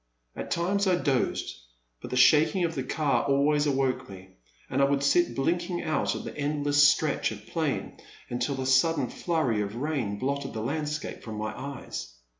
[0.35, 1.55] At times I dozed,
[2.01, 4.29] but the shaking of the car always awoke me,
[4.67, 9.09] and I would sit blinking out at the endless stretch of plain, until a sudden
[9.09, 12.15] flurry of rain blotted the landscape from my eyes.